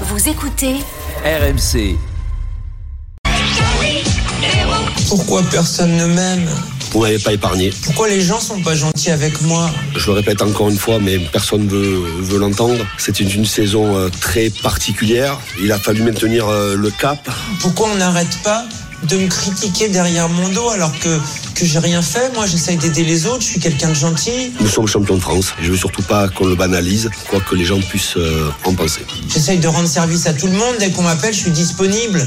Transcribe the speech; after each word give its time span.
Vous 0.00 0.28
écoutez 0.28 0.74
RMC. 1.24 1.96
Pourquoi 5.08 5.42
personne 5.52 5.96
ne 5.96 6.06
m'aime? 6.06 6.50
Vous 6.90 7.00
m'avez 7.00 7.20
pas 7.20 7.32
épargné. 7.32 7.72
Pourquoi 7.84 8.08
les 8.08 8.20
gens 8.20 8.40
sont 8.40 8.60
pas 8.60 8.74
gentils 8.74 9.12
avec 9.12 9.40
moi? 9.42 9.70
Je 9.96 10.06
le 10.06 10.12
répète 10.12 10.42
encore 10.42 10.68
une 10.68 10.78
fois, 10.78 10.98
mais 10.98 11.18
personne 11.18 11.68
veut, 11.68 12.02
veut 12.18 12.38
l'entendre. 12.38 12.84
C'était 12.98 13.22
une 13.22 13.44
saison 13.44 13.96
euh, 13.96 14.08
très 14.20 14.50
particulière. 14.50 15.38
Il 15.60 15.70
a 15.70 15.78
fallu 15.78 16.02
maintenir 16.02 16.48
euh, 16.48 16.74
le 16.74 16.90
cap. 16.90 17.30
Pourquoi 17.60 17.88
on 17.92 17.96
n'arrête 17.96 18.36
pas? 18.42 18.64
De 19.02 19.16
me 19.16 19.28
critiquer 19.28 19.88
derrière 19.88 20.28
mon 20.28 20.48
dos 20.48 20.68
alors 20.70 20.92
que, 20.98 21.18
que 21.54 21.64
j'ai 21.64 21.78
rien 21.78 22.02
fait 22.02 22.32
Moi, 22.34 22.46
j'essaye 22.46 22.76
d'aider 22.76 23.04
les 23.04 23.26
autres, 23.26 23.40
je 23.40 23.46
suis 23.46 23.60
quelqu'un 23.60 23.88
de 23.88 23.94
gentil. 23.94 24.52
Nous 24.60 24.68
sommes 24.68 24.86
champions 24.86 25.16
de 25.16 25.20
France. 25.20 25.54
Je 25.60 25.70
veux 25.70 25.76
surtout 25.76 26.02
pas 26.02 26.28
qu'on 26.28 26.46
le 26.46 26.54
banalise, 26.54 27.10
quoi 27.28 27.40
que 27.40 27.54
les 27.54 27.64
gens 27.64 27.80
puissent 27.80 28.16
euh, 28.16 28.50
en 28.64 28.74
penser. 28.74 29.02
J'essaye 29.28 29.58
de 29.58 29.68
rendre 29.68 29.88
service 29.88 30.26
à 30.26 30.32
tout 30.32 30.46
le 30.46 30.52
monde. 30.54 30.74
Dès 30.78 30.90
qu'on 30.90 31.02
m'appelle, 31.02 31.34
je 31.34 31.40
suis 31.40 31.50
disponible. 31.50 32.26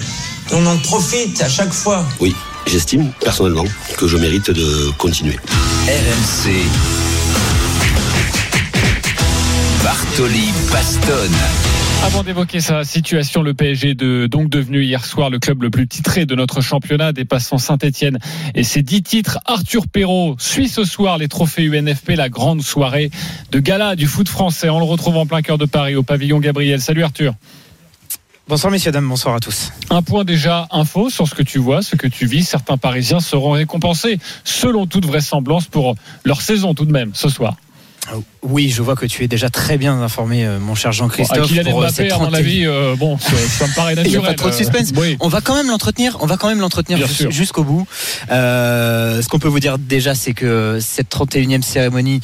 On 0.52 0.66
en 0.66 0.78
profite 0.78 1.42
à 1.42 1.50
chaque 1.50 1.74
fois. 1.74 2.06
Oui, 2.20 2.36
j'estime 2.66 3.12
personnellement 3.20 3.66
que 3.98 4.08
je 4.08 4.18
mérite 4.18 4.52
de 4.52 4.92
continuer. 4.98 5.38
RMC. 5.88 6.52
Bartoli 9.84 10.52
Bastonne. 10.72 11.67
Avant 12.04 12.24
d'évoquer 12.24 12.62
sa 12.62 12.84
situation, 12.84 13.42
le 13.42 13.54
PSG 13.54 13.94
de 13.94 14.28
donc 14.28 14.50
devenu 14.50 14.84
hier 14.84 15.04
soir 15.04 15.30
le 15.30 15.40
club 15.40 15.64
le 15.64 15.70
plus 15.70 15.88
titré 15.88 16.26
de 16.26 16.36
notre 16.36 16.62
championnat, 16.62 17.12
dépassant 17.12 17.58
Saint-Etienne 17.58 18.20
et 18.56 18.64
ses 18.64 18.82
dix 18.82 19.04
titres. 19.04 19.40
Arthur 19.46 19.88
Perrault 19.88 20.36
suit 20.40 20.70
ce 20.70 20.84
soir 20.84 21.18
les 21.18 21.28
trophées 21.28 21.64
UNFP, 21.66 22.12
la 22.12 22.30
grande 22.30 22.62
soirée 22.62 23.12
de 23.52 23.60
gala 23.60 23.96
du 23.96 24.08
foot 24.08 24.30
français. 24.30 24.70
On 24.70 24.80
le 24.80 24.86
retrouve 24.86 25.18
en 25.18 25.26
plein 25.26 25.42
cœur 25.42 25.58
de 25.58 25.66
Paris, 25.66 25.96
au 25.96 26.04
pavillon 26.04 26.40
Gabriel. 26.40 26.82
Salut 26.82 27.04
Arthur. 27.04 27.34
Bonsoir 28.48 28.72
messieurs, 28.72 28.94
dames, 28.94 29.10
bonsoir 29.10 29.36
à 29.36 29.40
tous. 29.42 29.74
Un 29.90 30.02
point 30.02 30.24
déjà 30.24 30.70
info 30.72 31.10
sur 31.10 31.28
ce 31.28 31.36
que 31.36 31.44
tu 31.44 31.60
vois, 31.60 31.82
ce 31.82 31.98
que 31.98 32.08
tu 32.08 32.26
vis. 32.26 32.44
Certains 32.48 32.78
Parisiens 32.78 33.20
seront 33.20 33.52
récompensés, 33.52 34.20
selon 34.46 34.88
toute 34.88 35.06
vraisemblance, 35.06 35.66
pour 35.66 35.96
leur 36.24 36.42
saison 36.42 36.74
tout 36.74 36.86
de 36.86 36.94
même 36.94 37.12
ce 37.14 37.28
soir. 37.28 37.58
Oui, 38.44 38.70
je 38.70 38.82
vois 38.82 38.96
que 38.96 39.06
tu 39.06 39.24
es 39.24 39.28
déjà 39.28 39.50
très 39.50 39.78
bien 39.78 40.02
informé, 40.02 40.46
euh, 40.46 40.60
mon 40.60 40.74
cher 40.76 40.92
Jean-Christophe. 40.94 41.40
Bon, 41.40 41.48
Kylian 41.48 41.72
pour, 41.72 41.84
euh, 41.84 41.90
cette 41.94 42.12
à 42.12 42.18
mon 42.18 42.28
30e. 42.30 42.36
avis, 42.36 42.66
euh, 42.66 42.96
bon, 42.96 43.18
ça, 43.18 43.32
ça 43.60 43.68
me 43.68 43.76
paraît 43.76 43.94
Il 43.98 44.04
n'y 44.04 44.04
naturel. 44.14 44.26
a 44.26 44.28
pas 44.30 44.34
trop 44.36 44.50
de 44.50 44.54
euh, 44.54 44.58
suspense. 44.58 44.94
oui. 44.96 45.18
On 45.20 45.28
va 45.28 45.42
quand 45.42 45.56
même 45.56 45.68
l'entretenir. 45.68 46.18
On 46.22 46.26
va 46.26 46.38
quand 46.38 46.48
même 46.48 46.60
l'entretenir 46.62 47.06
jus- 47.06 47.30
jusqu'au 47.32 47.64
bout. 47.66 47.86
Euh, 48.32 49.22
ce 49.22 49.28
qu'on 49.28 49.40
peut 49.40 49.48
vous 49.50 49.60
dire 49.60 49.78
déjà, 49.78 50.16
c'est 50.16 50.34
que 50.34 50.78
cette 50.82 51.10
31e 51.10 51.62
cérémonie 51.62 52.22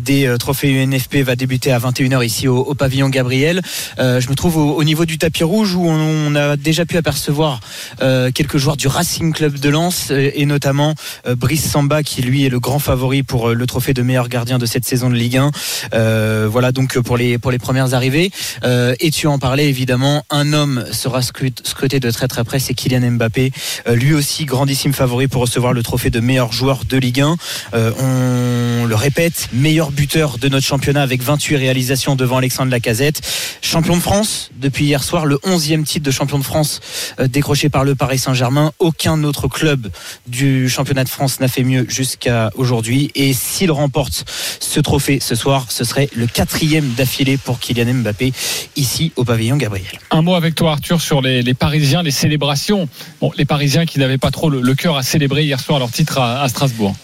des 0.00 0.34
trophées 0.38 0.70
UNFP 0.82 1.16
va 1.22 1.36
débuter 1.36 1.72
à 1.72 1.78
21h 1.78 2.24
ici 2.24 2.46
au, 2.48 2.58
au 2.58 2.74
pavillon 2.74 3.08
Gabriel. 3.08 3.62
Je 3.98 4.28
me 4.28 4.34
trouve 4.34 4.56
au, 4.58 4.74
au 4.76 4.84
niveau 4.84 5.04
du 5.06 5.16
tapis 5.18 5.44
rouge 5.44 5.74
où 5.74 5.88
on, 5.88 5.92
on 6.28 6.34
a 6.34 6.56
déjà 6.56 6.84
pu 6.84 6.96
apercevoir 6.96 7.60
quelques 8.00 8.58
joueurs 8.58 8.76
du 8.76 8.88
Racing 8.88 9.32
Club 9.32 9.58
de 9.58 9.68
Lens 9.70 10.10
et 10.10 10.44
notamment 10.46 10.94
Brice 11.26 11.70
Samba 11.70 12.02
qui 12.02 12.20
lui 12.22 12.44
est 12.44 12.48
le 12.50 12.60
grand 12.60 12.78
favori 12.78 13.22
pour 13.22 13.50
le 13.50 13.66
trophée 13.66 13.94
de 13.94 14.02
meilleur 14.02 14.28
gardien 14.28 14.58
de 14.58 14.66
cette 14.66 14.84
saison 14.84 14.97
de 15.08 15.14
Ligue 15.14 15.36
1. 15.36 15.50
Euh, 15.94 16.48
voilà 16.50 16.72
donc 16.72 16.98
pour 16.98 17.16
les 17.16 17.38
pour 17.38 17.50
les 17.50 17.58
premières 17.58 17.94
arrivées. 17.94 18.30
Euh, 18.64 18.94
et 19.00 19.10
tu 19.10 19.26
en 19.26 19.38
parlais 19.38 19.68
évidemment, 19.68 20.24
un 20.30 20.52
homme 20.52 20.84
sera 20.92 21.20
scrut- 21.20 21.66
scruté 21.66 22.00
de 22.00 22.10
très 22.10 22.26
très 22.28 22.44
près, 22.44 22.58
c'est 22.58 22.74
Kylian 22.74 23.12
Mbappé, 23.12 23.52
Euh, 23.86 23.94
lui 23.94 24.14
aussi 24.14 24.44
grandissime 24.44 24.92
favori 24.92 25.28
pour 25.28 25.42
recevoir 25.42 25.72
le 25.72 25.82
trophée 25.82 26.10
de 26.10 26.20
meilleur 26.20 26.52
joueur 26.52 26.84
de 26.88 26.96
Ligue 26.98 27.20
1. 27.20 27.36
Euh, 27.74 27.92
on 28.00 28.84
le 28.86 28.94
répète, 28.94 29.48
meilleur 29.52 29.90
buteur 29.90 30.38
de 30.38 30.48
notre 30.48 30.66
championnat 30.66 31.02
avec 31.02 31.22
28 31.22 31.56
réalisations 31.56 32.16
devant 32.16 32.38
Alexandre 32.38 32.70
Lacazette, 32.70 33.20
champion 33.62 33.96
de 33.96 34.02
France 34.02 34.50
depuis 34.60 34.86
hier 34.86 35.02
soir, 35.04 35.26
le 35.26 35.36
11e 35.44 35.84
titre 35.84 36.04
de 36.04 36.10
champion 36.10 36.38
de 36.38 36.44
France 36.44 36.80
euh, 37.20 37.28
décroché 37.28 37.68
par 37.68 37.84
le 37.84 37.94
Paris 37.94 38.18
Saint-Germain. 38.18 38.72
Aucun 38.78 39.22
autre 39.24 39.46
club 39.48 39.88
du 40.26 40.68
championnat 40.68 41.04
de 41.04 41.08
France 41.08 41.40
n'a 41.40 41.48
fait 41.48 41.62
mieux 41.64 41.84
jusqu'à 41.88 42.50
aujourd'hui. 42.54 43.10
Et 43.14 43.32
s'il 43.34 43.70
remporte 43.70 44.24
ce 44.60 44.80
trophée 44.88 45.18
ce 45.20 45.34
soir, 45.34 45.66
ce 45.68 45.84
serait 45.84 46.08
le 46.14 46.26
quatrième 46.26 46.94
d'affilée 46.94 47.36
pour 47.36 47.58
Kylian 47.58 47.92
Mbappé 47.92 48.32
ici 48.74 49.12
au 49.16 49.24
pavillon 49.24 49.58
Gabriel. 49.58 49.98
Un 50.10 50.22
mot 50.22 50.34
avec 50.34 50.54
toi, 50.54 50.70
Arthur, 50.72 51.02
sur 51.02 51.20
les, 51.20 51.42
Parisiens, 51.52 52.02
les 52.02 52.10
célébrations. 52.10 52.88
Les 53.36 53.44
Parisiens 53.44 53.84
qui 53.84 53.98
n'avaient 53.98 54.16
pas 54.16 54.30
trop 54.30 54.48
le, 54.48 54.74
cœur 54.74 54.96
à 54.96 55.02
célébrer 55.02 55.44
hier 55.44 55.60
soir 55.60 55.78
leur 55.78 55.90
titre 55.90 56.16
à 56.16 56.48
Strasbourg. 56.48 56.94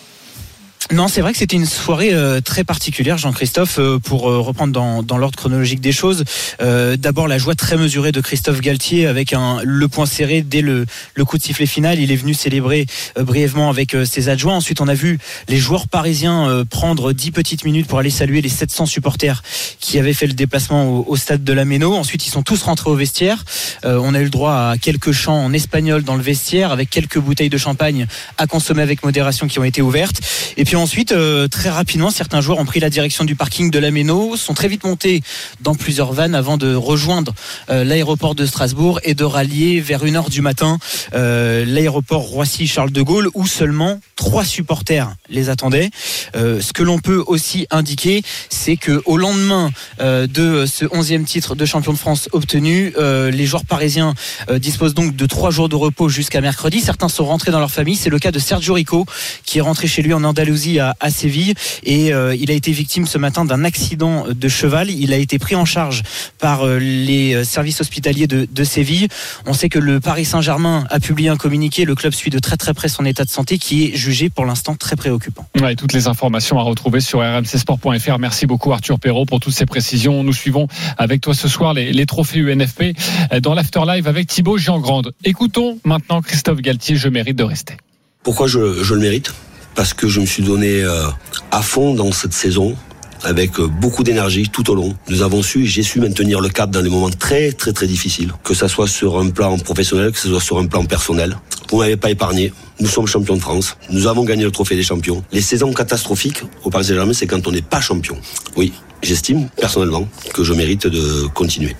Non, 0.92 1.08
c'est 1.08 1.22
vrai 1.22 1.32
que 1.32 1.38
c'était 1.38 1.56
une 1.56 1.64
soirée 1.64 2.12
euh, 2.12 2.42
très 2.42 2.62
particulière, 2.62 3.16
Jean-Christophe, 3.16 3.78
euh, 3.78 3.98
pour 3.98 4.28
euh, 4.28 4.40
reprendre 4.40 4.72
dans, 4.74 5.02
dans 5.02 5.16
l'ordre 5.16 5.36
chronologique 5.36 5.80
des 5.80 5.92
choses. 5.92 6.24
Euh, 6.60 6.98
D'abord, 6.98 7.26
la 7.26 7.38
joie 7.38 7.54
très 7.54 7.78
mesurée 7.78 8.12
de 8.12 8.20
Christophe 8.20 8.60
Galtier 8.60 9.06
avec 9.06 9.32
un, 9.32 9.60
le 9.64 9.88
point 9.88 10.04
serré 10.04 10.42
dès 10.42 10.60
le, 10.60 10.84
le 11.14 11.24
coup 11.24 11.38
de 11.38 11.42
sifflet 11.42 11.64
final. 11.64 12.00
Il 12.00 12.12
est 12.12 12.16
venu 12.16 12.34
célébrer 12.34 12.84
euh, 13.16 13.24
brièvement 13.24 13.70
avec 13.70 13.94
euh, 13.94 14.04
ses 14.04 14.28
adjoints. 14.28 14.56
Ensuite, 14.56 14.82
on 14.82 14.88
a 14.88 14.92
vu 14.92 15.18
les 15.48 15.56
joueurs 15.56 15.88
parisiens 15.88 16.64
prendre 16.68 17.12
10 17.12 17.30
petites 17.30 17.64
minutes 17.64 17.86
pour 17.86 17.98
aller 17.98 18.10
saluer 18.10 18.42
les 18.42 18.50
700 18.50 18.84
supporters 18.84 19.42
qui 19.80 19.98
avaient 19.98 20.12
fait 20.12 20.26
le 20.26 20.34
déplacement 20.34 20.86
au, 20.86 21.04
au 21.08 21.16
stade 21.16 21.44
de 21.44 21.52
la 21.54 21.64
Méno. 21.64 21.94
Ensuite, 21.94 22.26
ils 22.26 22.30
sont 22.30 22.42
tous 22.42 22.62
rentrés 22.62 22.90
au 22.90 22.94
vestiaire. 22.94 23.44
On 23.84 24.14
a 24.14 24.20
eu 24.20 24.24
le 24.24 24.30
droit 24.30 24.52
à 24.52 24.74
quelques 24.80 25.12
chants 25.12 25.44
en 25.44 25.52
espagnol 25.52 26.02
dans 26.02 26.16
le 26.16 26.22
vestiaire 26.22 26.72
avec 26.72 26.90
quelques 26.90 27.18
bouteilles 27.18 27.48
de 27.48 27.58
champagne 27.58 28.06
à 28.36 28.46
consommer 28.46 28.82
avec 28.82 29.02
modération 29.02 29.46
qui 29.46 29.58
ont 29.58 29.64
été 29.64 29.80
ouvertes. 29.82 30.20
Et 30.56 30.64
puis 30.64 30.73
ensuite, 30.76 31.12
euh, 31.12 31.46
très 31.46 31.68
rapidement, 31.68 32.10
certains 32.10 32.40
joueurs 32.40 32.58
ont 32.58 32.64
pris 32.64 32.80
la 32.80 32.90
direction 32.90 33.24
du 33.24 33.36
parking 33.36 33.70
de 33.70 33.78
la 33.78 33.90
Méno, 33.90 34.36
sont 34.36 34.54
très 34.54 34.68
vite 34.68 34.84
montés 34.84 35.22
dans 35.60 35.74
plusieurs 35.74 36.12
vannes 36.12 36.34
avant 36.34 36.56
de 36.56 36.74
rejoindre 36.74 37.34
euh, 37.70 37.84
l'aéroport 37.84 38.34
de 38.34 38.46
Strasbourg 38.46 39.00
et 39.04 39.14
de 39.14 39.24
rallier 39.24 39.80
vers 39.80 40.04
1h 40.04 40.30
du 40.30 40.40
matin 40.40 40.78
euh, 41.14 41.64
l'aéroport 41.66 42.22
Roissy-Charles 42.22 42.92
de 42.92 43.02
Gaulle 43.02 43.28
où 43.34 43.46
seulement 43.46 44.00
trois 44.16 44.44
supporters 44.44 45.12
les 45.28 45.50
attendaient. 45.50 45.90
Ce 46.34 46.72
que 46.72 46.82
l'on 46.82 46.98
peut 46.98 47.22
aussi 47.26 47.66
indiquer, 47.70 48.22
c'est 48.48 48.76
que 48.76 49.02
au 49.04 49.16
lendemain 49.16 49.70
de 50.00 50.64
ce 50.66 50.84
11e 50.84 51.24
titre 51.24 51.54
de 51.54 51.64
champion 51.64 51.92
de 51.92 51.98
France 51.98 52.28
obtenu, 52.32 52.92
les 52.98 53.46
joueurs 53.46 53.64
parisiens 53.64 54.14
disposent 54.56 54.94
donc 54.94 55.16
de 55.16 55.26
trois 55.26 55.50
jours 55.50 55.68
de 55.68 55.76
repos 55.76 56.08
jusqu'à 56.08 56.40
mercredi. 56.40 56.80
Certains 56.80 57.08
sont 57.08 57.26
rentrés 57.26 57.50
dans 57.50 57.58
leur 57.58 57.70
famille. 57.70 57.96
C'est 57.96 58.10
le 58.10 58.18
cas 58.18 58.30
de 58.30 58.38
Sergio 58.38 58.74
Rico 58.74 59.04
qui 59.44 59.58
est 59.58 59.62
rentré 59.62 59.86
chez 59.88 60.02
lui 60.02 60.12
en 60.12 60.24
Andalousie 60.24 60.63
à, 60.80 60.94
à 61.00 61.10
Séville 61.10 61.54
et 61.82 62.12
euh, 62.12 62.34
il 62.34 62.50
a 62.50 62.54
été 62.54 62.72
victime 62.72 63.06
ce 63.06 63.18
matin 63.18 63.44
d'un 63.44 63.64
accident 63.64 64.26
de 64.28 64.48
cheval. 64.48 64.90
Il 64.90 65.12
a 65.12 65.16
été 65.16 65.38
pris 65.38 65.54
en 65.54 65.64
charge 65.64 66.02
par 66.38 66.66
euh, 66.66 66.78
les 66.78 67.34
euh, 67.34 67.44
services 67.44 67.80
hospitaliers 67.80 68.26
de, 68.26 68.46
de 68.50 68.64
Séville. 68.64 69.08
On 69.46 69.52
sait 69.52 69.68
que 69.68 69.78
le 69.78 70.00
Paris 70.00 70.24
Saint-Germain 70.24 70.86
a 70.90 71.00
publié 71.00 71.28
un 71.28 71.36
communiqué. 71.36 71.84
Le 71.84 71.94
club 71.94 72.12
suit 72.12 72.30
de 72.30 72.38
très 72.38 72.56
très 72.56 72.74
près 72.74 72.88
son 72.88 73.04
état 73.04 73.24
de 73.24 73.30
santé 73.30 73.58
qui 73.58 73.84
est 73.84 73.96
jugé 73.96 74.30
pour 74.30 74.46
l'instant 74.46 74.74
très 74.74 74.96
préoccupant. 74.96 75.46
Ouais, 75.60 75.76
toutes 75.76 75.92
les 75.92 76.06
informations 76.06 76.58
à 76.58 76.62
retrouver 76.62 77.00
sur 77.00 77.20
rmcsport.fr. 77.20 78.18
Merci 78.18 78.46
beaucoup 78.46 78.72
Arthur 78.72 78.98
Perrault 78.98 79.26
pour 79.26 79.40
toutes 79.40 79.54
ces 79.54 79.66
précisions. 79.66 80.24
Nous 80.24 80.32
suivons 80.32 80.68
avec 80.98 81.20
toi 81.20 81.34
ce 81.34 81.48
soir 81.48 81.74
les, 81.74 81.92
les 81.92 82.06
trophées 82.06 82.40
UNFP 82.40 82.96
dans 83.40 83.54
l'Afterlive 83.54 84.08
avec 84.08 84.26
Thibaut 84.26 84.58
Giangrande. 84.58 85.12
Écoutons 85.24 85.78
maintenant 85.84 86.22
Christophe 86.22 86.60
Galtier, 86.60 86.96
je 86.96 87.08
mérite 87.08 87.36
de 87.36 87.44
rester. 87.44 87.76
Pourquoi 88.22 88.46
je, 88.46 88.82
je 88.82 88.94
le 88.94 89.00
mérite? 89.00 89.32
Parce 89.74 89.94
que 89.94 90.08
je 90.08 90.20
me 90.20 90.26
suis 90.26 90.42
donné 90.42 90.82
euh, 90.82 91.06
à 91.50 91.62
fond 91.62 91.94
dans 91.94 92.12
cette 92.12 92.32
saison 92.32 92.76
avec 93.24 93.58
euh, 93.58 93.66
beaucoup 93.66 94.04
d'énergie 94.04 94.48
tout 94.50 94.70
au 94.70 94.74
long. 94.74 94.94
Nous 95.08 95.22
avons 95.22 95.42
su, 95.42 95.66
j'ai 95.66 95.82
su 95.82 95.98
maintenir 95.98 96.40
le 96.40 96.48
cap 96.48 96.70
dans 96.70 96.82
des 96.82 96.88
moments 96.90 97.10
très 97.10 97.52
très 97.52 97.72
très 97.72 97.86
difficiles, 97.86 98.32
que 98.44 98.54
ça 98.54 98.68
soit 98.68 98.86
sur 98.86 99.18
un 99.18 99.30
plan 99.30 99.58
professionnel, 99.58 100.12
que 100.12 100.18
ce 100.18 100.28
soit 100.28 100.40
sur 100.40 100.58
un 100.58 100.66
plan 100.66 100.84
personnel. 100.84 101.36
Vous 101.70 101.78
m'avez 101.78 101.96
pas 101.96 102.10
épargné. 102.10 102.52
Nous 102.80 102.86
sommes 102.88 103.06
champions 103.06 103.36
de 103.36 103.40
France. 103.40 103.76
Nous 103.90 104.06
avons 104.06 104.24
gagné 104.24 104.44
le 104.44 104.50
trophée 104.50 104.76
des 104.76 104.82
champions. 104.82 105.24
Les 105.32 105.40
saisons 105.40 105.72
catastrophiques 105.72 106.42
au 106.64 106.70
Paris 106.70 106.84
Saint-Germain, 106.86 107.12
c'est 107.14 107.26
quand 107.26 107.46
on 107.46 107.52
n'est 107.52 107.62
pas 107.62 107.80
champion. 107.80 108.16
Oui, 108.56 108.72
j'estime 109.02 109.48
personnellement 109.56 110.06
que 110.34 110.44
je 110.44 110.52
mérite 110.52 110.86
de 110.86 111.26
continuer. 111.34 111.74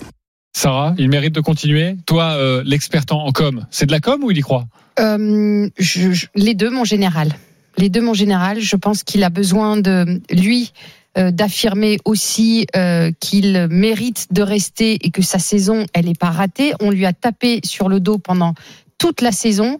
Sarah, 0.57 0.95
il 0.97 1.09
mérite 1.09 1.35
de 1.35 1.41
continuer. 1.41 1.97
Toi, 2.05 2.31
euh, 2.37 2.63
l'expert 2.65 3.03
en 3.11 3.27
en 3.27 3.31
com, 3.31 3.65
c'est 3.71 3.85
de 3.85 3.91
la 3.91 3.99
com 3.99 4.23
ou 4.23 4.31
il 4.31 4.37
y 4.37 4.41
croit? 4.41 4.65
Euh, 4.99 5.67
je- 5.77 6.11
je- 6.13 6.27
les 6.33 6.53
deux, 6.55 6.69
mon 6.69 6.85
général. 6.85 7.35
Les 7.77 7.89
deux, 7.89 8.01
mon 8.01 8.13
général. 8.13 8.59
Je 8.59 8.75
pense 8.75 9.03
qu'il 9.03 9.23
a 9.23 9.29
besoin 9.29 9.77
de 9.77 10.21
lui 10.31 10.71
euh, 11.17 11.31
d'affirmer 11.31 11.97
aussi 12.03 12.67
euh, 12.75 13.11
qu'il 13.21 13.67
mérite 13.69 14.27
de 14.31 14.41
rester 14.41 14.97
et 15.05 15.11
que 15.11 15.21
sa 15.21 15.39
saison, 15.39 15.85
elle 15.93 16.05
n'est 16.05 16.13
pas 16.13 16.29
ratée. 16.29 16.73
On 16.81 16.89
lui 16.89 17.05
a 17.05 17.13
tapé 17.13 17.61
sur 17.63 17.87
le 17.87 18.01
dos 18.01 18.17
pendant 18.17 18.53
toute 18.97 19.21
la 19.21 19.31
saison. 19.31 19.79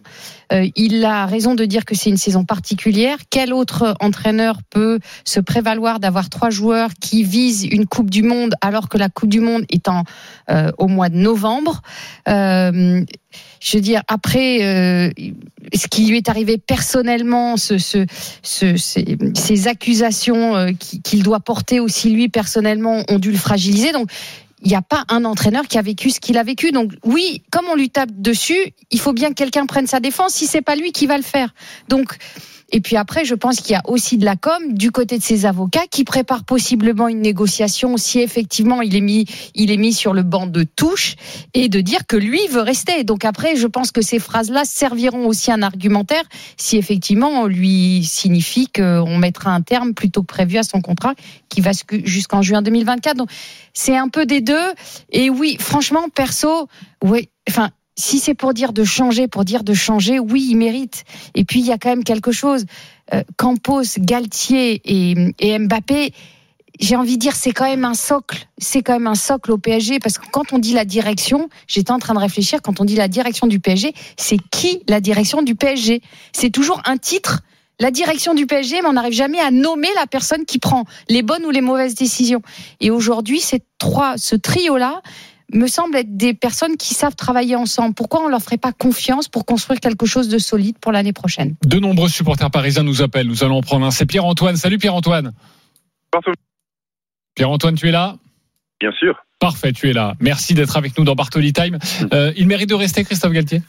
Euh, 0.52 0.68
il 0.76 1.04
a 1.04 1.26
raison 1.26 1.54
de 1.54 1.64
dire 1.64 1.84
que 1.84 1.94
c'est 1.94 2.10
une 2.10 2.16
saison 2.16 2.44
particulière. 2.44 3.18
Quel 3.30 3.52
autre 3.52 3.94
entraîneur 4.00 4.58
peut 4.70 4.98
se 5.24 5.40
prévaloir 5.40 6.00
d'avoir 6.00 6.28
trois 6.28 6.50
joueurs 6.50 6.90
qui 7.00 7.22
visent 7.24 7.64
une 7.64 7.86
Coupe 7.86 8.10
du 8.10 8.22
Monde 8.22 8.54
alors 8.60 8.88
que 8.88 8.98
la 8.98 9.08
Coupe 9.08 9.30
du 9.30 9.40
Monde 9.40 9.64
est 9.70 9.88
en, 9.88 10.04
euh, 10.50 10.70
au 10.78 10.86
mois 10.88 11.08
de 11.08 11.16
novembre? 11.16 11.82
Euh, 12.28 13.04
Je 13.60 13.76
veux 13.76 13.82
dire, 13.82 14.02
après, 14.06 14.62
euh, 14.62 15.10
ce 15.74 15.88
qui 15.88 16.06
lui 16.06 16.18
est 16.18 16.28
arrivé 16.28 16.58
personnellement, 16.58 17.56
ce, 17.56 17.78
ce, 17.78 18.06
ce- 18.42 18.76
ces, 18.76 19.66
accusations 19.68 20.54
euh, 20.56 20.70
qui- 20.78 21.00
qu'il 21.02 21.22
doit 21.22 21.40
porter 21.40 21.80
aussi 21.80 22.10
lui 22.10 22.28
personnellement 22.28 23.02
ont 23.08 23.18
dû 23.18 23.30
le 23.32 23.38
fragiliser. 23.38 23.92
Donc, 23.92 24.08
il 24.62 24.68
n'y 24.68 24.76
a 24.76 24.82
pas 24.82 25.04
un 25.08 25.24
entraîneur 25.24 25.66
qui 25.68 25.78
a 25.78 25.82
vécu 25.82 26.10
ce 26.10 26.20
qu'il 26.20 26.38
a 26.38 26.42
vécu. 26.42 26.72
Donc 26.72 26.92
oui, 27.04 27.42
comme 27.50 27.66
on 27.66 27.74
lui 27.74 27.90
tape 27.90 28.10
dessus, 28.12 28.72
il 28.90 29.00
faut 29.00 29.12
bien 29.12 29.28
que 29.30 29.34
quelqu'un 29.34 29.66
prenne 29.66 29.86
sa 29.86 30.00
défense. 30.00 30.34
Si 30.34 30.46
c'est 30.46 30.62
pas 30.62 30.76
lui 30.76 30.92
qui 30.92 31.06
va 31.06 31.16
le 31.16 31.22
faire, 31.22 31.54
donc 31.88 32.16
et 32.72 32.80
puis 32.80 32.96
après, 32.96 33.24
je 33.24 33.34
pense 33.34 33.60
qu'il 33.60 33.72
y 33.72 33.76
a 33.76 33.82
aussi 33.86 34.18
de 34.18 34.24
la 34.24 34.34
com 34.34 34.72
du 34.72 34.90
côté 34.90 35.18
de 35.18 35.22
ses 35.22 35.46
avocats 35.46 35.86
qui 35.88 36.02
préparent 36.04 36.44
possiblement 36.44 37.06
une 37.06 37.20
négociation 37.20 37.96
si 37.96 38.20
effectivement 38.20 38.82
il 38.82 38.96
est 38.96 39.00
mis, 39.00 39.26
il 39.54 39.70
est 39.70 39.76
mis 39.76 39.92
sur 39.92 40.12
le 40.12 40.24
banc 40.24 40.46
de 40.46 40.64
touche 40.64 41.14
et 41.54 41.68
de 41.68 41.80
dire 41.80 42.06
que 42.08 42.16
lui 42.16 42.40
veut 42.48 42.62
rester. 42.62 43.04
Donc 43.04 43.24
après, 43.24 43.54
je 43.54 43.68
pense 43.68 43.92
que 43.92 44.02
ces 44.02 44.18
phrases-là 44.18 44.64
serviront 44.64 45.26
aussi 45.26 45.52
un 45.52 45.62
argumentaire 45.62 46.24
si 46.56 46.76
effectivement 46.76 47.28
on 47.28 47.46
lui 47.46 48.04
signifie 48.04 48.66
qu'on 48.66 49.16
mettra 49.16 49.52
un 49.52 49.62
terme 49.62 49.94
plutôt 49.94 50.22
que 50.22 50.26
prévu 50.26 50.58
à 50.58 50.64
son 50.64 50.80
contrat 50.80 51.14
qui 51.48 51.60
va 51.60 51.70
jusqu'en 52.04 52.42
juin 52.42 52.62
2024. 52.62 53.16
Donc 53.16 53.30
c'est 53.74 53.96
un 53.96 54.08
peu 54.08 54.26
des 54.26 54.40
deux. 54.40 54.72
Et 55.10 55.30
oui, 55.30 55.56
franchement, 55.60 56.08
perso, 56.12 56.68
oui, 57.04 57.28
enfin 57.48 57.70
si 57.96 58.18
c'est 58.18 58.34
pour 58.34 58.52
dire 58.52 58.72
de 58.72 58.84
changer, 58.84 59.26
pour 59.26 59.44
dire 59.44 59.64
de 59.64 59.74
changer, 59.74 60.18
oui, 60.18 60.46
il 60.50 60.56
mérite. 60.56 61.04
Et 61.34 61.44
puis 61.44 61.60
il 61.60 61.66
y 61.66 61.72
a 61.72 61.78
quand 61.78 61.88
même 61.88 62.04
quelque 62.04 62.30
chose. 62.30 62.66
Euh, 63.14 63.22
Campos, 63.36 63.82
Galtier 63.98 64.82
et, 64.84 65.58
Mbappé, 65.58 66.12
j'ai 66.78 66.96
envie 66.96 67.14
de 67.14 67.20
dire, 67.20 67.34
c'est 67.34 67.52
quand 67.52 67.64
même 67.64 67.86
un 67.86 67.94
socle. 67.94 68.46
C'est 68.58 68.82
quand 68.82 68.92
même 68.92 69.06
un 69.06 69.14
socle 69.14 69.50
au 69.50 69.58
PSG 69.58 69.98
parce 69.98 70.18
que 70.18 70.26
quand 70.30 70.52
on 70.52 70.58
dit 70.58 70.74
la 70.74 70.84
direction, 70.84 71.48
j'étais 71.66 71.92
en 71.92 71.98
train 71.98 72.12
de 72.12 72.18
réfléchir. 72.18 72.60
Quand 72.60 72.80
on 72.80 72.84
dit 72.84 72.96
la 72.96 73.08
direction 73.08 73.46
du 73.46 73.60
PSG, 73.60 73.94
c'est 74.18 74.38
qui 74.50 74.82
la 74.88 75.00
direction 75.00 75.40
du 75.42 75.54
PSG 75.54 76.02
C'est 76.32 76.50
toujours 76.50 76.82
un 76.84 76.98
titre. 76.98 77.40
La 77.78 77.90
direction 77.90 78.32
du 78.32 78.46
PSG, 78.46 78.80
mais 78.80 78.88
on 78.88 78.94
n'arrive 78.94 79.12
jamais 79.12 79.38
à 79.38 79.50
nommer 79.50 79.88
la 79.96 80.06
personne 80.06 80.46
qui 80.46 80.58
prend 80.58 80.84
les 81.08 81.22
bonnes 81.22 81.44
ou 81.44 81.50
les 81.50 81.60
mauvaises 81.60 81.94
décisions. 81.94 82.40
Et 82.80 82.90
aujourd'hui, 82.90 83.38
ces 83.38 83.60
trois, 83.78 84.16
ce 84.16 84.34
trio-là, 84.34 85.02
me 85.52 85.66
semble 85.66 85.96
être 85.96 86.16
des 86.16 86.34
personnes 86.34 86.76
qui 86.76 86.94
savent 86.94 87.14
travailler 87.14 87.56
ensemble. 87.56 87.94
Pourquoi 87.94 88.24
on 88.24 88.28
leur 88.28 88.42
ferait 88.42 88.58
pas 88.58 88.72
confiance 88.72 89.28
pour 89.28 89.46
construire 89.46 89.80
quelque 89.80 90.06
chose 90.06 90.28
de 90.28 90.38
solide 90.38 90.76
pour 90.80 90.92
l'année 90.92 91.12
prochaine? 91.12 91.56
De 91.64 91.78
nombreux 91.78 92.08
supporters 92.08 92.50
parisiens 92.50 92.82
nous 92.82 93.02
appellent. 93.02 93.28
Nous 93.28 93.44
allons 93.44 93.58
en 93.58 93.62
prendre 93.62 93.86
un. 93.86 93.90
C'est 93.90 94.06
Pierre-Antoine. 94.06 94.56
Salut 94.56 94.78
Pierre-Antoine. 94.78 95.32
Pierre-Antoine, 97.34 97.74
tu 97.74 97.88
es 97.88 97.92
là? 97.92 98.16
Bien 98.80 98.92
sûr. 98.92 99.14
Parfait, 99.38 99.72
tu 99.72 99.90
es 99.90 99.92
là. 99.92 100.14
Merci 100.20 100.54
d'être 100.54 100.76
avec 100.76 100.96
nous 100.98 101.04
dans 101.04 101.14
Bartoli 101.14 101.52
Time. 101.52 101.78
Euh, 102.12 102.32
il 102.36 102.46
mérite 102.46 102.68
de 102.68 102.74
rester, 102.74 103.04
Christophe 103.04 103.32
Galtier? 103.32 103.62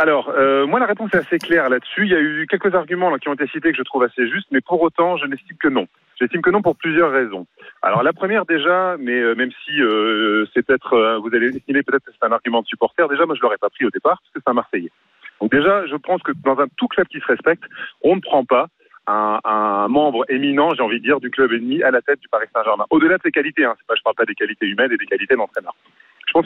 Alors, 0.00 0.28
euh, 0.28 0.64
moi, 0.64 0.78
la 0.78 0.86
réponse 0.86 1.12
est 1.12 1.16
assez 1.16 1.38
claire 1.38 1.68
là-dessus. 1.68 2.04
Il 2.04 2.12
y 2.12 2.14
a 2.14 2.20
eu 2.20 2.46
quelques 2.48 2.72
arguments 2.72 3.10
là, 3.10 3.18
qui 3.18 3.28
ont 3.28 3.34
été 3.34 3.48
cités 3.48 3.72
que 3.72 3.76
je 3.76 3.82
trouve 3.82 4.04
assez 4.04 4.28
justes, 4.28 4.46
mais 4.52 4.60
pour 4.60 4.80
autant, 4.80 5.16
je 5.16 5.26
n'estime 5.26 5.56
que 5.56 5.66
non. 5.66 5.88
J'estime 6.20 6.40
que 6.40 6.50
non 6.50 6.62
pour 6.62 6.76
plusieurs 6.76 7.10
raisons. 7.10 7.48
Alors, 7.82 8.04
la 8.04 8.12
première 8.12 8.46
déjà, 8.46 8.94
mais 9.00 9.18
euh, 9.18 9.34
même 9.34 9.50
si 9.64 9.82
euh, 9.82 10.46
c'est 10.54 10.64
peut-être, 10.64 11.18
vous 11.18 11.34
allez 11.34 11.48
estimer 11.48 11.82
peut-être 11.82 12.04
que 12.04 12.12
c'est 12.12 12.24
un 12.24 12.30
argument 12.30 12.62
de 12.62 12.68
supporter, 12.68 13.08
déjà, 13.08 13.26
moi, 13.26 13.34
je 13.34 13.42
l'aurais 13.42 13.58
pas 13.58 13.70
pris 13.70 13.86
au 13.86 13.90
départ, 13.90 14.20
parce 14.22 14.32
que 14.32 14.40
c'est 14.40 14.48
un 14.48 14.54
Marseillais. 14.54 14.92
Donc 15.40 15.50
déjà, 15.50 15.84
je 15.88 15.96
pense 15.96 16.22
que 16.22 16.30
dans 16.44 16.60
un 16.60 16.68
tout 16.76 16.86
club 16.86 17.08
qui 17.08 17.18
se 17.18 17.26
respecte, 17.26 17.64
on 18.02 18.14
ne 18.14 18.20
prend 18.20 18.44
pas 18.44 18.68
un, 19.08 19.40
un 19.42 19.88
membre 19.88 20.24
éminent, 20.28 20.74
j'ai 20.74 20.82
envie 20.82 21.00
de 21.00 21.04
dire, 21.04 21.18
du 21.18 21.30
club 21.30 21.52
ennemi 21.52 21.82
à 21.82 21.90
la 21.90 22.02
tête 22.02 22.20
du 22.20 22.28
Paris 22.28 22.46
Saint-Germain. 22.54 22.84
Au-delà 22.90 23.16
de 23.16 23.22
ses 23.24 23.32
qualités, 23.32 23.64
hein, 23.64 23.74
pas, 23.88 23.96
je 23.96 24.02
parle 24.02 24.14
pas 24.14 24.26
des 24.26 24.36
qualités 24.36 24.66
humaines 24.66 24.92
et 24.92 24.96
des 24.96 25.06
qualités 25.06 25.34
d'entraîneur 25.34 25.74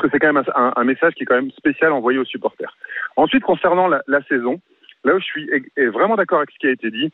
que 0.02 0.08
c'est 0.10 0.18
quand 0.18 0.32
même 0.32 0.42
un, 0.54 0.84
message 0.84 1.14
qui 1.14 1.22
est 1.22 1.26
quand 1.26 1.36
même 1.36 1.50
spécial 1.52 1.92
envoyé 1.92 2.18
aux 2.18 2.24
supporters. 2.24 2.76
Ensuite, 3.16 3.44
concernant 3.44 3.88
la, 3.88 4.22
saison, 4.28 4.60
là 5.04 5.14
où 5.14 5.18
je 5.18 5.24
suis 5.24 5.48
vraiment 5.76 6.16
d'accord 6.16 6.38
avec 6.38 6.50
ce 6.50 6.58
qui 6.58 6.66
a 6.66 6.70
été 6.70 6.90
dit, 6.90 7.12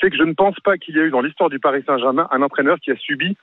c'est 0.00 0.10
que 0.10 0.16
je 0.16 0.22
ne 0.22 0.34
pense 0.34 0.58
pas 0.60 0.78
qu'il 0.78 0.96
y 0.96 1.00
a 1.00 1.04
eu 1.04 1.10
dans 1.10 1.20
l'histoire 1.20 1.50
du 1.50 1.58
Paris 1.58 1.82
Saint-Germain 1.86 2.28
un 2.30 2.42
entraîneur 2.42 2.78
qui 2.78 2.90
a 2.90 2.96
subi 2.96 3.36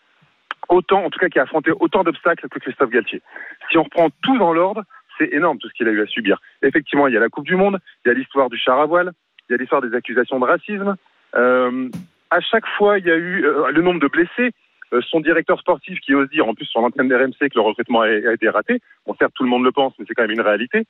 autant, 0.69 1.03
en 1.03 1.09
tout 1.09 1.19
cas 1.19 1.29
qui 1.29 1.39
a 1.39 1.43
affronté 1.43 1.71
autant 1.71 2.03
d'obstacles 2.03 2.47
que 2.49 2.59
Christophe 2.59 2.89
Galtier. 2.89 3.21
Si 3.69 3.77
on 3.77 3.83
reprend 3.83 4.09
tout 4.23 4.37
dans 4.37 4.53
l'ordre, 4.53 4.83
c'est 5.17 5.31
énorme 5.33 5.57
tout 5.57 5.69
ce 5.69 5.73
qu'il 5.73 5.87
a 5.87 5.91
eu 5.91 6.01
à 6.01 6.07
subir. 6.07 6.39
Effectivement, 6.61 7.07
il 7.07 7.13
y 7.13 7.17
a 7.17 7.19
la 7.19 7.29
Coupe 7.29 7.45
du 7.45 7.55
Monde, 7.55 7.79
il 8.03 8.09
y 8.09 8.11
a 8.11 8.13
l'histoire 8.13 8.49
du 8.49 8.57
char 8.57 8.79
à 8.79 8.85
voile, 8.85 9.11
il 9.47 9.53
y 9.53 9.55
a 9.55 9.57
l'histoire 9.57 9.81
des 9.81 9.93
accusations 9.95 10.39
de 10.39 10.45
racisme. 10.45 10.95
Euh, 11.35 11.89
à 12.31 12.39
chaque 12.41 12.65
fois, 12.77 12.99
il 12.99 13.05
y 13.05 13.11
a 13.11 13.15
eu 13.15 13.45
euh, 13.45 13.71
le 13.71 13.81
nombre 13.81 13.99
de 13.99 14.07
blessés. 14.07 14.51
Euh, 14.93 15.01
son 15.09 15.19
directeur 15.19 15.59
sportif 15.59 15.99
qui 15.99 16.13
ose 16.13 16.29
dire, 16.29 16.47
en 16.47 16.53
plus 16.53 16.65
sur 16.65 16.81
l'antenne 16.81 17.07
d'RMC, 17.07 17.49
que 17.49 17.55
le 17.55 17.61
recrutement 17.61 18.01
a, 18.01 18.09
été 18.09 18.49
raté. 18.49 18.79
Bon, 19.05 19.15
certes, 19.17 19.33
tout 19.35 19.43
le 19.43 19.49
monde 19.49 19.63
le 19.63 19.71
pense, 19.71 19.93
mais 19.97 20.05
c'est 20.07 20.13
quand 20.13 20.23
même 20.23 20.31
une 20.31 20.41
réalité. 20.41 20.85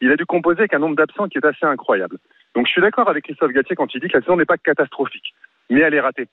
Il 0.00 0.10
a 0.10 0.16
dû 0.16 0.26
composer 0.26 0.60
avec 0.60 0.74
un 0.74 0.80
nombre 0.80 0.96
d'absents 0.96 1.28
qui 1.28 1.38
est 1.38 1.46
assez 1.46 1.64
incroyable. 1.64 2.18
Donc 2.54 2.66
je 2.66 2.72
suis 2.72 2.80
d'accord 2.80 3.08
avec 3.08 3.24
Christophe 3.24 3.52
Gatier 3.52 3.76
quand 3.76 3.94
il 3.94 4.00
dit 4.00 4.08
que 4.08 4.16
la 4.16 4.22
saison 4.22 4.36
n'est 4.36 4.44
pas 4.44 4.58
catastrophique, 4.58 5.34
mais 5.70 5.80
elle 5.80 5.94
est 5.94 6.00
ratée. 6.00 6.26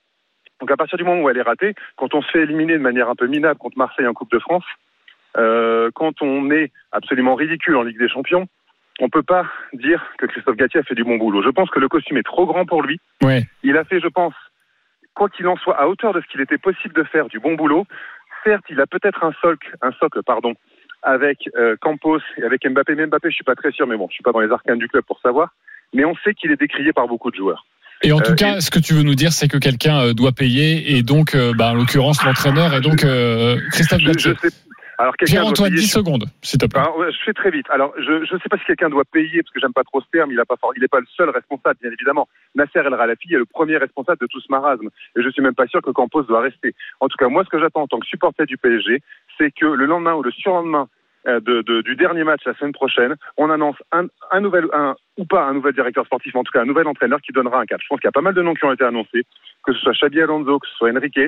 Donc 0.60 0.70
à 0.70 0.76
partir 0.76 0.98
du 0.98 1.04
moment 1.04 1.22
où 1.22 1.30
elle 1.30 1.36
est 1.36 1.42
ratée, 1.42 1.74
quand 1.96 2.14
on 2.14 2.22
se 2.22 2.30
fait 2.30 2.42
éliminer 2.42 2.72
de 2.74 2.82
manière 2.82 3.08
un 3.08 3.14
peu 3.14 3.26
minable 3.26 3.58
contre 3.58 3.78
Marseille 3.78 4.06
en 4.06 4.14
Coupe 4.14 4.32
de 4.32 4.38
France, 4.38 4.64
euh, 5.36 5.90
quand 5.94 6.22
on 6.22 6.50
est 6.50 6.72
absolument 6.92 7.34
ridicule 7.34 7.76
en 7.76 7.82
Ligue 7.82 7.98
des 7.98 8.08
Champions, 8.08 8.48
on 9.00 9.08
peut 9.10 9.22
pas 9.22 9.46
dire 9.74 10.02
que 10.18 10.26
Christophe 10.26 10.56
Gatier 10.56 10.80
a 10.80 10.82
fait 10.82 10.94
du 10.94 11.04
bon 11.04 11.16
boulot. 11.16 11.42
Je 11.42 11.50
pense 11.50 11.70
que 11.70 11.78
le 11.78 11.88
costume 11.88 12.16
est 12.16 12.22
trop 12.22 12.46
grand 12.46 12.64
pour 12.64 12.82
lui. 12.82 12.98
Ouais. 13.22 13.44
Il 13.62 13.76
a 13.76 13.84
fait, 13.84 14.00
je 14.00 14.08
pense, 14.08 14.34
quoi 15.16 15.28
qu'il 15.28 15.48
en 15.48 15.56
soit, 15.56 15.80
à 15.80 15.88
hauteur 15.88 16.12
de 16.12 16.20
ce 16.20 16.26
qu'il 16.30 16.40
était 16.40 16.58
possible 16.58 16.94
de 16.94 17.02
faire, 17.02 17.26
du 17.26 17.40
bon 17.40 17.54
boulot. 17.54 17.86
Certes, 18.44 18.64
il 18.70 18.80
a 18.80 18.86
peut-être 18.86 19.24
un 19.24 19.32
socle, 19.40 19.74
un 19.82 19.90
socle, 19.92 20.22
pardon, 20.22 20.54
avec 21.02 21.50
euh, 21.56 21.74
Campos 21.80 22.20
et 22.36 22.44
avec 22.44 22.64
Mbappé. 22.64 22.94
Mais 22.94 23.06
Mbappé, 23.06 23.30
je 23.30 23.34
suis 23.34 23.44
pas 23.44 23.56
très 23.56 23.72
sûr, 23.72 23.86
mais 23.88 23.96
bon, 23.96 24.06
je 24.08 24.14
suis 24.14 24.22
pas 24.22 24.32
dans 24.32 24.40
les 24.40 24.52
arcanes 24.52 24.78
du 24.78 24.88
club 24.88 25.02
pour 25.04 25.18
savoir. 25.20 25.48
Mais 25.92 26.04
on 26.04 26.14
sait 26.22 26.34
qu'il 26.34 26.52
est 26.52 26.60
décrié 26.60 26.92
par 26.92 27.08
beaucoup 27.08 27.30
de 27.30 27.36
joueurs. 27.36 27.66
Et 28.02 28.12
en 28.12 28.20
tout 28.20 28.32
euh, 28.32 28.36
cas, 28.36 28.60
ce 28.60 28.70
que 28.70 28.78
tu 28.78 28.92
veux 28.92 29.02
nous 29.02 29.14
dire, 29.14 29.32
c'est 29.32 29.48
que 29.48 29.56
quelqu'un 29.56 29.98
euh, 30.00 30.12
doit 30.12 30.32
payer, 30.32 30.96
et 30.96 31.02
donc, 31.02 31.34
bah, 31.56 31.70
en 31.70 31.74
l'occurrence, 31.74 32.22
l'entraîneur, 32.22 32.74
et 32.74 32.80
donc 32.80 33.06
Christophe 33.72 34.00
je, 34.00 34.12
je 34.18 34.34
sais, 34.34 34.50
alors, 34.98 35.14
Pierre-Antoine, 35.18 35.72
10 35.72 35.88
secondes, 35.88 36.24
s'il 36.42 36.58
te 36.58 36.66
plaît. 36.66 36.80
je 36.80 37.24
fais 37.24 37.32
très 37.32 37.50
vite. 37.50 37.66
Alors, 37.70 37.92
je 37.98 38.12
ne 38.12 38.40
sais 38.40 38.48
pas 38.48 38.56
si 38.58 38.64
quelqu'un 38.64 38.88
doit 38.88 39.04
payer, 39.04 39.42
parce 39.42 39.52
que 39.52 39.60
j'aime 39.60 39.72
pas 39.72 39.84
trop 39.84 40.00
ce 40.00 40.06
terme, 40.10 40.30
il 40.30 40.36
n'est 40.36 40.44
pas, 40.44 40.56
pas 40.56 41.00
le 41.00 41.06
seul 41.16 41.30
responsable, 41.30 41.76
bien 41.82 41.90
évidemment. 41.90 42.28
Nasser 42.54 42.78
El 42.78 42.94
Ralafi 42.94 43.34
est 43.34 43.38
le 43.38 43.44
premier 43.44 43.76
responsable 43.76 44.18
de 44.20 44.26
tout 44.26 44.40
ce 44.40 44.46
marasme. 44.50 44.88
Et 45.16 45.22
je 45.22 45.28
suis 45.28 45.42
même 45.42 45.54
pas 45.54 45.66
sûr 45.66 45.82
que 45.82 45.90
Campos 45.90 46.22
doit 46.22 46.40
rester. 46.40 46.74
En 47.00 47.08
tout 47.08 47.16
cas, 47.18 47.28
moi, 47.28 47.44
ce 47.44 47.50
que 47.50 47.60
j'attends 47.60 47.82
en 47.82 47.86
tant 47.86 48.00
que 48.00 48.06
supporter 48.06 48.46
du 48.46 48.56
PSG, 48.56 49.00
c'est 49.38 49.50
que 49.50 49.66
le 49.66 49.84
lendemain 49.86 50.14
ou 50.14 50.22
le 50.22 50.30
surlendemain 50.30 50.88
euh, 51.26 51.40
de, 51.40 51.82
du 51.82 51.96
dernier 51.96 52.22
match 52.22 52.42
la 52.46 52.54
semaine 52.54 52.72
prochaine, 52.72 53.16
on 53.36 53.50
annonce 53.50 53.76
un, 53.90 54.06
un 54.30 54.40
nouvel, 54.40 54.66
un, 54.72 54.94
ou 55.16 55.24
pas 55.24 55.44
un 55.44 55.54
nouvel 55.54 55.74
directeur 55.74 56.06
sportif, 56.06 56.32
mais 56.34 56.40
en 56.40 56.44
tout 56.44 56.52
cas 56.52 56.62
un 56.62 56.66
nouvel 56.66 56.86
entraîneur 56.86 57.20
qui 57.20 57.32
donnera 57.32 57.60
un 57.60 57.66
cap. 57.66 57.80
Je 57.82 57.86
pense 57.88 57.98
qu'il 57.98 58.06
y 58.06 58.08
a 58.08 58.12
pas 58.12 58.20
mal 58.20 58.34
de 58.34 58.42
noms 58.42 58.54
qui 58.54 58.64
ont 58.64 58.72
été 58.72 58.84
annoncés, 58.84 59.24
que 59.64 59.72
ce 59.72 59.80
soit 59.80 59.92
Xabi 59.92 60.20
Alonso, 60.22 60.60
que 60.60 60.68
ce 60.68 60.74
soit 60.76 60.90
Enrique. 60.90 61.18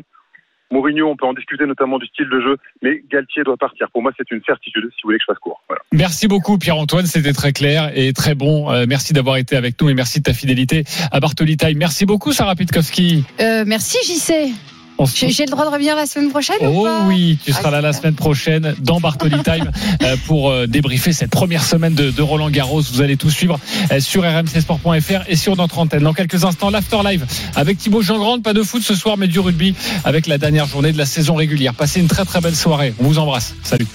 Mourinho, 0.71 1.09
on 1.09 1.17
peut 1.17 1.27
en 1.27 1.35
discuter 1.35 1.67
notamment 1.67 1.99
du 1.99 2.07
style 2.07 2.29
de 2.29 2.41
jeu, 2.41 2.57
mais 2.83 3.03
Galtier 3.11 3.43
doit 3.43 3.57
partir. 3.57 3.91
Pour 3.91 4.03
moi, 4.03 4.13
c'est 4.17 4.31
une 4.31 4.43
certitude, 4.45 4.85
si 4.91 5.03
vous 5.03 5.09
voulez 5.09 5.19
que 5.19 5.25
je 5.27 5.33
fasse 5.33 5.39
court. 5.39 5.63
Merci 5.93 6.29
beaucoup, 6.29 6.59
Pierre-Antoine. 6.59 7.07
C'était 7.07 7.33
très 7.33 7.53
clair 7.53 7.91
et 7.95 8.13
très 8.13 8.35
bon. 8.35 8.71
Euh, 8.71 8.85
merci 8.89 9.13
d'avoir 9.13 9.37
été 9.37 9.57
avec 9.57 9.81
nous 9.81 9.89
et 9.89 9.95
merci 9.95 10.19
de 10.19 10.25
ta 10.25 10.35
fidélité 10.35 10.85
à 11.11 11.21
Bartoli 11.21 11.57
Time. 11.57 11.79
Merci 11.79 12.07
beaucoup, 12.07 12.33
Sarah 12.33 12.55
Pitkowski. 12.55 13.25
Euh, 13.41 13.65
merci, 13.67 13.99
JC. 14.05 14.78
J'ai 15.07 15.45
le 15.45 15.51
droit 15.51 15.65
de 15.65 15.71
revenir 15.71 15.95
la 15.95 16.07
semaine 16.07 16.31
prochaine 16.31 16.57
Oh 16.63 16.89
oui, 17.07 17.39
tu 17.45 17.53
seras 17.53 17.71
là 17.71 17.81
la 17.81 17.93
semaine 17.93 18.15
prochaine 18.15 18.75
dans 18.81 19.01
Bartoli 19.01 19.43
Time 19.43 19.71
euh, 20.03 20.17
pour 20.27 20.51
euh, 20.51 20.67
débriefer 20.67 21.13
cette 21.13 21.31
première 21.31 21.65
semaine 21.65 21.95
de, 21.95 22.23
Roland 22.23 22.51
Garros. 22.51 22.81
Vous 22.81 23.01
allez 23.01 23.17
tout 23.17 23.31
suivre 23.31 23.59
euh, 23.93 24.01
sur 24.01 24.23
rmcsport.fr 24.23 25.29
et 25.29 25.37
sur 25.37 25.57
notre 25.57 25.79
antenne. 25.79 26.03
Dans 26.03 26.15
quelques 26.15 26.45
instants, 26.45 26.71
l'After 26.71 26.99
Live 27.05 27.27
avec 27.55 27.79
Thibaut 27.79 28.03
Jean-Grande. 28.03 28.43
Pas 28.43 28.55
de 28.55 28.63
foot 28.63 28.83
ce 28.83 28.95
soir, 28.95 29.17
mais 29.17 29.29
du 29.29 29.39
rugby 29.39 29.75
avec 30.05 30.27
la 30.27 30.39
dernière 30.39 30.67
journée 30.67 30.93
de 30.93 30.99
la 30.99 31.07
saison 31.07 31.35
régulière. 31.35 31.75
Passez 31.75 32.01
une 32.01 32.09
très 32.09 32.25
très 32.25 32.41
belle 32.41 32.57
soirée. 32.57 32.95
On 32.99 33.05
vous 33.05 33.19
embrasse. 33.19 33.55
Salut. 33.63 33.87